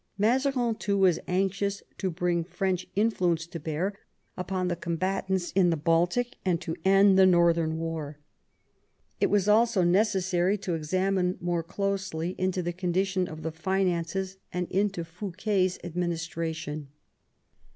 Mazarin, 0.17 0.73
too, 0.73 0.97
was 0.97 1.19
anxious 1.27 1.83
to 1.99 2.09
bring 2.09 2.43
French 2.43 2.87
influence 2.95 3.45
to 3.45 3.59
bear 3.59 3.93
upon 4.35 4.67
the 4.67 4.75
combatants 4.75 5.51
in 5.51 5.69
the 5.69 5.77
Baltic 5.77 6.37
and 6.43 6.59
to 6.59 6.75
end 6.83 7.19
the 7.19 7.27
northern 7.27 7.77
war. 7.77 8.17
It 9.19 9.29
was 9.29 9.47
also 9.47 9.83
necessary 9.83 10.57
to 10.57 10.73
examine 10.73 11.37
more 11.39 11.61
closely 11.61 12.33
into 12.39 12.63
the 12.63 12.73
condition 12.73 13.27
of 13.27 13.43
the 13.43 13.51
finances 13.51 14.37
and 14.51 14.67
into 14.71 15.05
Fouquet*s 15.05 15.77
administration. 15.83 16.87